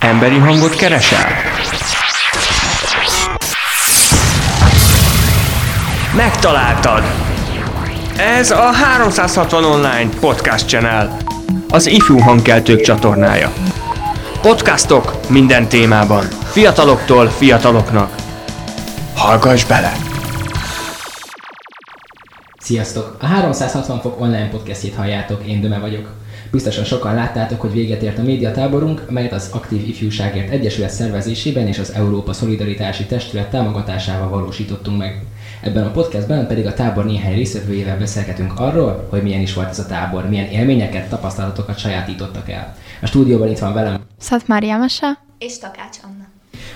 [0.00, 1.28] Emberi hangot keresel?
[6.16, 7.02] Megtaláltad!
[8.16, 11.16] Ez a 360 Online Podcast Channel,
[11.70, 13.52] az ifjú hangkeltők csatornája.
[14.42, 18.14] Podcastok minden témában, fiataloktól fiataloknak.
[19.16, 19.92] Hallgass bele!
[22.60, 23.16] Sziasztok!
[23.20, 26.19] A 360 fok online podcastjét halljátok, én Döme vagyok.
[26.50, 31.78] Biztosan sokan láttátok, hogy véget ért a médiatáborunk, melyet az Aktív Ifjúságért Egyesület szervezésében és
[31.78, 35.22] az Európa Szolidaritási Testület támogatásával valósítottunk meg.
[35.60, 39.78] Ebben a podcastben pedig a tábor néhány résztvevőjével beszélgetünk arról, hogy milyen is volt ez
[39.78, 42.76] a tábor, milyen élményeket, tapasztalatokat sajátítottak el.
[43.02, 45.18] A stúdióban itt van velem Szatmári Jámese.
[45.38, 46.19] És Takács Anna.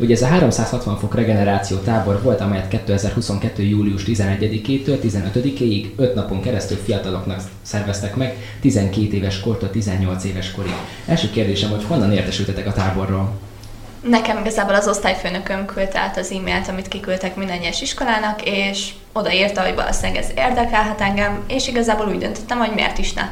[0.00, 3.62] Ugye ez a 360 fok regeneráció tábor volt, amelyet 2022.
[3.62, 10.72] július 11-től 15-ig 5 napon keresztül fiataloknak szerveztek meg, 12 éves kortól 18 éves korig.
[11.06, 13.30] Első kérdésem, hogy honnan értesültetek a táborról?
[14.02, 19.62] Nekem igazából az osztályfőnököm küldte át az e-mailt, amit kiküldtek minden egyes iskolának, és odaírta,
[19.62, 23.28] hogy valószínűleg ez érdekelhet engem, és igazából úgy döntöttem, hogy miért is ne.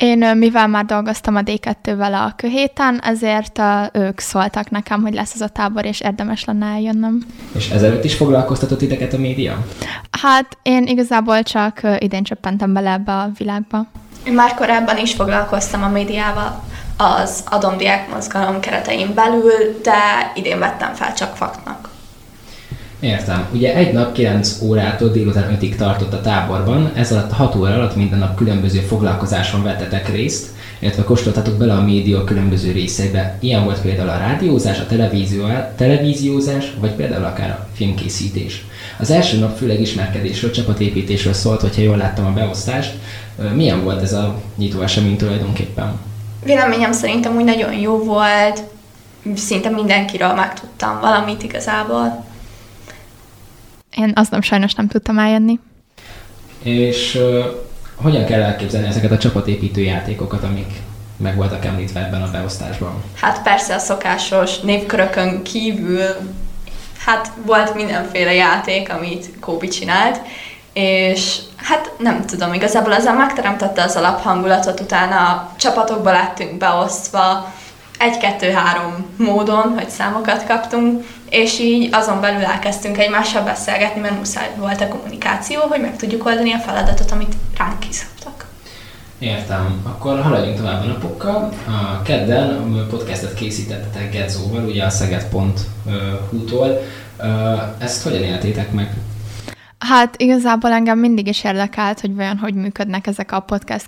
[0.00, 3.60] Én, mivel már dolgoztam a D2-vel a köhéten, ezért
[3.92, 7.26] ők szóltak nekem, hogy lesz ez a tábor, és érdemes lenne eljönnöm.
[7.54, 9.64] És ezelőtt is foglalkoztatott titeket a média?
[10.10, 13.86] Hát én igazából csak idén csöppentem bele ebbe a világba.
[14.26, 16.64] Én már korábban is foglalkoztam a médiával
[16.96, 21.75] az adomdiák mozgalom keretein belül, de idén vettem fel csak faktnak.
[23.06, 23.46] Értem.
[23.52, 27.74] Ugye egy nap 9 órától délután 5-ig tartott a táborban, ez alatt a 6 óra
[27.74, 33.38] alatt minden nap különböző foglalkozáson vettetek részt, illetve kóstoltatok bele a média különböző részeibe.
[33.40, 35.44] Ilyen volt például a rádiózás, a televízió,
[35.76, 38.64] televíziózás, vagy például akár a filmkészítés.
[38.98, 42.94] Az első nap főleg ismerkedésről, csapatépítésről szólt, hogyha jól láttam a beosztást.
[43.54, 45.98] Milyen volt ez a nyitó esemény tulajdonképpen?
[46.44, 48.62] Véleményem szerintem úgy nagyon jó volt,
[49.34, 52.24] szinte mindenkiről megtudtam valamit igazából.
[53.96, 55.60] Én azt nem sajnos nem tudtam eljönni.
[56.62, 57.44] És uh,
[57.94, 60.72] hogyan kell elképzelni ezeket a csapatépítő játékokat, amik
[61.16, 63.02] meg voltak említve ebben a beosztásban?
[63.20, 66.04] Hát persze a szokásos névkörökön kívül,
[67.04, 70.20] hát volt mindenféle játék, amit Kóbi csinált,
[70.72, 77.52] és hát nem tudom, igazából ezzel megteremtette az alaphangulatot, utána a csapatokba lettünk beosztva,
[77.98, 84.80] egy-kettő-három módon, hogy számokat kaptunk, és így azon belül elkezdtünk egymással beszélgetni, mert muszáj volt
[84.80, 88.46] a kommunikáció, hogy meg tudjuk oldani a feladatot, amit ránk kiszabtak.
[89.18, 89.82] Értem.
[89.84, 91.52] Akkor haladjunk tovább a napokkal.
[91.66, 96.82] A kedden podcastet készítettetek Gedzóval, ugye a szeged.hu-tól.
[97.78, 98.94] Ezt hogyan éltétek meg?
[99.88, 103.86] Hát igazából engem mindig is érdekelt, hogy vajon hogy működnek ezek a podcast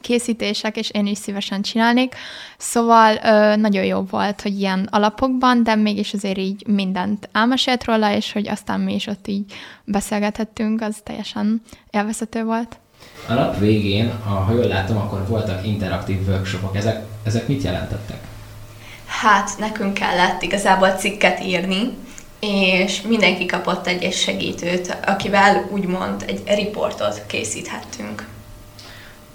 [0.00, 2.14] készítések, és én is szívesen csinálnék.
[2.58, 8.12] Szóval ö, nagyon jó volt, hogy ilyen alapokban, de mégis azért így mindent elmesélt róla,
[8.14, 9.52] és hogy aztán mi is ott így
[9.84, 12.78] beszélgethettünk, az teljesen élvezhető volt.
[13.28, 16.76] A nap végén, ha jól látom, akkor voltak interaktív workshopok.
[16.76, 18.26] Ezek, ezek mit jelentettek?
[19.06, 21.96] Hát nekünk kellett igazából cikket írni,
[22.40, 28.26] és mindenki kapott egy segítőt, akivel úgymond egy riportot készíthettünk.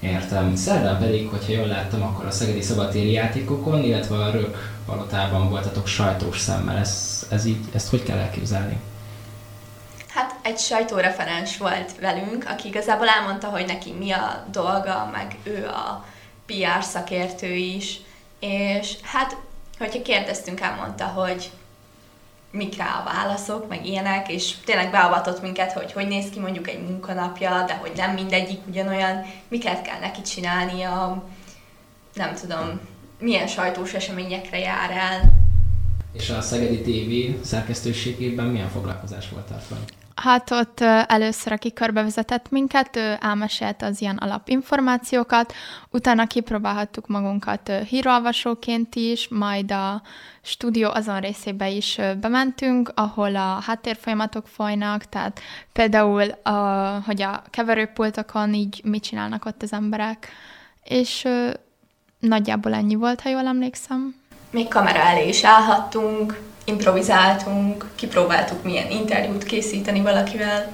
[0.00, 0.56] Értem.
[0.56, 5.86] Szerdán pedig, hogyha jól láttam, akkor a Szegedi Szabadtéri játékokon, illetve a Rök palotában voltatok
[5.86, 6.76] sajtós szemmel.
[6.76, 8.80] Ez, ez így, ezt hogy kell elképzelni?
[10.08, 15.66] Hát egy sajtóreferens volt velünk, aki igazából elmondta, hogy neki mi a dolga, meg ő
[15.66, 16.04] a
[16.46, 18.00] PR szakértő is,
[18.40, 19.36] és hát,
[19.78, 21.50] hogyha kérdeztünk, elmondta, hogy
[22.52, 26.68] mik rá a válaszok, meg ilyenek, és tényleg beavatott minket, hogy hogy néz ki mondjuk
[26.68, 31.24] egy munkanapja, de hogy nem mindegyik ugyanolyan, miket kell neki csinálnia,
[32.14, 32.80] nem tudom,
[33.18, 35.32] milyen sajtós eseményekre jár el.
[36.12, 39.76] És a Szegedi TV szerkesztőségében milyen foglalkozás volt tartva?
[40.14, 45.52] Hát ott először, aki körbevezetett minket, ő elmesélt az ilyen alapinformációkat,
[45.90, 50.02] utána kipróbálhattuk magunkat hírolvasóként is, majd a
[50.42, 55.40] stúdió azon részébe is bementünk, ahol a háttérfolyamatok folynak, tehát
[55.72, 56.52] például, a,
[57.06, 60.28] hogy a keverőpultokon így mit csinálnak ott az emberek,
[60.84, 61.28] és
[62.18, 64.14] nagyjából ennyi volt, ha jól emlékszem.
[64.50, 70.72] Még kamera elé is állhattunk, improvizáltunk, kipróbáltuk milyen interjút készíteni valakivel.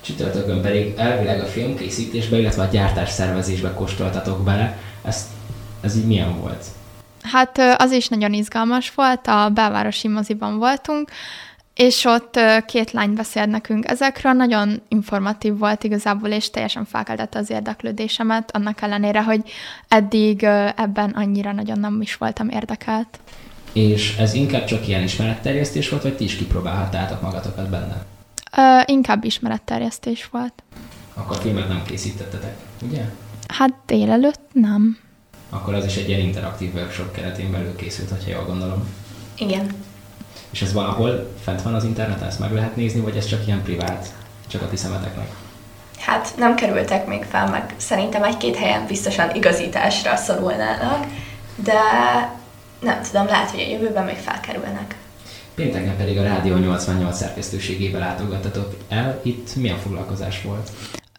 [0.00, 4.78] Csütörtökön pedig elvileg a filmkészítésbe, illetve a gyártás szervezésbe kóstoltatok bele.
[5.04, 5.28] Ez,
[5.80, 6.64] ez így milyen volt?
[7.22, 11.10] Hát az is nagyon izgalmas volt, a belvárosi moziban voltunk,
[11.74, 17.50] és ott két lány beszélt nekünk ezekről, nagyon informatív volt igazából, és teljesen felkeltette az
[17.50, 19.40] érdeklődésemet, annak ellenére, hogy
[19.88, 20.42] eddig
[20.76, 23.18] ebben annyira nagyon nem is voltam érdekelt.
[23.72, 28.04] És ez inkább csak ilyen ismeretterjesztés volt, vagy ti is kipróbálhattátok magatokat benne?
[28.56, 30.62] Ö, inkább ismeretterjesztés volt.
[31.14, 33.04] Akkor filmet nem készítettetek, ugye?
[33.48, 34.98] Hát délelőtt nem.
[35.50, 38.88] Akkor az is egy ilyen interaktív workshop keretén belül készült, ha jól gondolom.
[39.38, 39.74] Igen.
[40.50, 43.62] És ez valahol fent van az interneten, ezt meg lehet nézni, vagy ez csak ilyen
[43.62, 44.14] privát,
[44.46, 45.28] csak a ti szemeteknek?
[45.98, 51.06] Hát nem kerültek még fel, meg szerintem egy-két helyen biztosan igazításra szorulnának,
[51.56, 51.80] de
[52.80, 54.96] nem tudom, lehet, hogy a jövőben még felkerülnek.
[55.54, 59.20] Pénteken pedig a Rádió 88 szerkesztőségébe látogattatok el.
[59.22, 60.70] Itt milyen foglalkozás volt?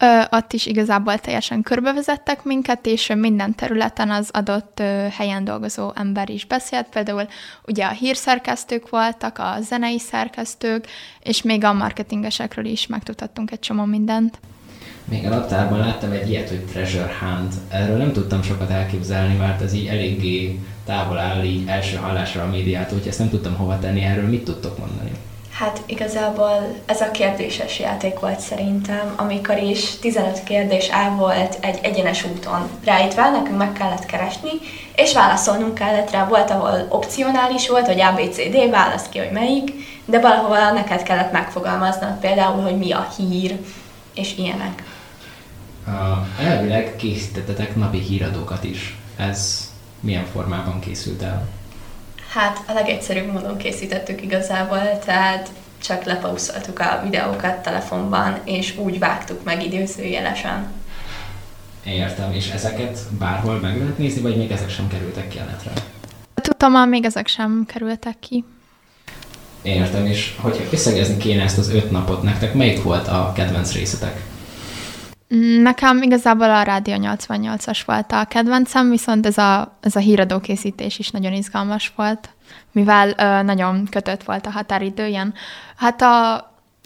[0.01, 5.91] Ö, ott is igazából teljesen körbevezettek minket, és minden területen az adott ö, helyen dolgozó
[5.95, 6.87] ember is beszélt.
[6.89, 7.27] Például
[7.67, 10.87] ugye a hírszerkesztők voltak, a zenei szerkesztők,
[11.23, 14.39] és még a marketingesekről is megtudhattunk egy csomó mindent.
[15.09, 17.53] Még a naptárban láttam egy ilyet, hogy Treasure Hunt.
[17.69, 22.47] Erről nem tudtam sokat elképzelni, mert ez így eléggé távol áll így első hallásra a
[22.47, 24.01] médiától, hogy ezt nem tudtam hova tenni.
[24.03, 25.11] Erről mit tudtok mondani?
[25.51, 31.79] Hát igazából ez a kérdéses játék volt szerintem, amikor is 15 kérdés áll volt egy
[31.81, 34.49] egyenes úton ráítve, nekünk meg kellett keresni,
[34.95, 36.27] és válaszolnunk kellett rá.
[36.27, 39.71] Volt, ahol opcionális volt, hogy ABCD, válasz ki, hogy melyik,
[40.05, 43.57] de valahol neked kellett megfogalmaznod például, hogy mi a hír,
[44.13, 44.83] és ilyenek.
[45.87, 48.97] Uh, elvileg készítettetek napi híradókat is.
[49.15, 51.47] Ez milyen formában készült el?
[52.29, 55.49] Hát a legegyszerűbb módon készítettük igazából, tehát
[55.83, 60.71] csak lepauszoltuk a videókat telefonban, és úgy vágtuk meg időzőjelesen.
[61.83, 65.71] Értem, és ezeket bárhol meg lehet nézni, vagy még ezek sem kerültek ki a netre?
[66.33, 68.43] Tudtam, még ezek sem kerültek ki.
[69.61, 74.21] Értem, és hogyha összegezni kéne ezt az öt napot nektek, melyik volt a kedvenc részetek?
[75.61, 81.09] Nekem igazából a Rádió 88-as volt a kedvencem, viszont ez a, ez a híradókészítés is
[81.09, 82.29] nagyon izgalmas volt,
[82.71, 85.33] mivel ö, nagyon kötött volt a határidő, ilyen,
[85.75, 86.35] hát a,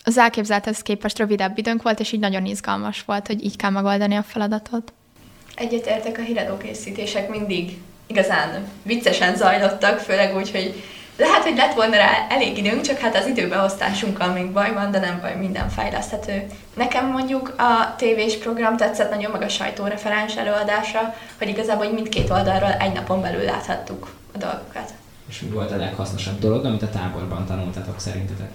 [0.04, 4.16] az elképzelthez képest rövidebb időnk volt, és így nagyon izgalmas volt, hogy így kell megoldani
[4.16, 4.94] a feladatot.
[5.56, 10.84] Egyetértek, a híradókészítések mindig igazán viccesen zajlottak, főleg úgy, hogy
[11.18, 15.00] lehet, hogy lett volna rá elég időnk, csak hát az időbeosztásunkkal még baj van, de
[15.00, 16.46] nem baj, minden fejleszthető.
[16.74, 22.30] Nekem mondjuk a tévés program tetszett nagyon meg a sajtóreferens előadása, hogy igazából hogy mindkét
[22.30, 24.94] oldalról egy napon belül láthattuk a dolgokat.
[25.30, 28.52] És mi volt a leghasznosabb dolog, amit a táborban tanultatok szerintetek?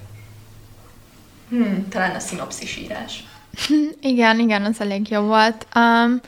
[1.49, 3.25] Hmm, talán a szinopszis írás.
[4.01, 5.67] igen, igen, az elég jó volt.
[5.75, 6.21] Um,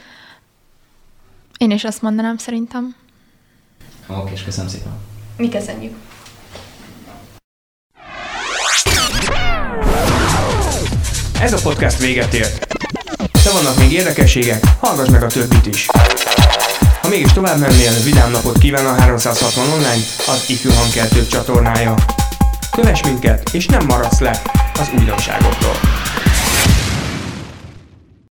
[1.58, 2.96] én is azt mondanám szerintem.
[4.06, 4.92] Oké, és köszönöm szépen.
[5.36, 5.94] Mi köszönjük.
[11.40, 12.66] Ez a podcast véget ért.
[13.44, 15.86] De vannak még érdekességek, hallgass meg a többit is.
[17.02, 21.94] Ha mégis tovább mennél, vidám napot kíván a 360 online, az ifjú hangkeltők csatornája.
[22.70, 24.42] Kövess minket, és nem maradsz le
[24.80, 25.89] az újdonságokról.